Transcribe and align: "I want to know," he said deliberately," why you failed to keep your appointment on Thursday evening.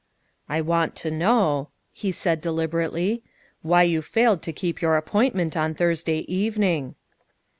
"I 0.49 0.61
want 0.61 0.95
to 0.95 1.11
know," 1.11 1.69
he 1.93 2.11
said 2.11 2.41
deliberately," 2.41 3.21
why 3.61 3.83
you 3.83 4.01
failed 4.01 4.41
to 4.41 4.51
keep 4.51 4.81
your 4.81 4.97
appointment 4.97 5.55
on 5.55 5.75
Thursday 5.75 6.21
evening. 6.27 6.95